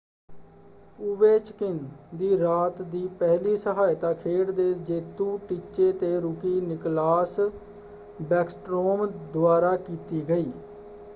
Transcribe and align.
Ovechkin 0.99 1.77
ਦੀ 2.15 2.37
ਰਾਤ 2.37 2.81
ਦੀ 2.83 3.07
ਪਹਿਲੀ 3.19 3.55
ਸਹਾਇਤਾ 3.57 4.13
ਖੇਡ 4.13 4.49
ਦੇ 4.51 4.73
ਜੇਤੂ 4.81 5.37
ਟੀਚੇ 5.49 5.91
‘ਤੇ 5.93 6.19
ਰੂਕੀ 6.21 6.59
ਨਿਕਲਾਸ 6.61 7.39
ਬੈਕਸਟਰੋਮ 8.21 9.05
ਦੁਆਰਾ 9.33 9.75
ਕੀਤੀ 9.77 10.23
ਗਈ; 10.29 10.51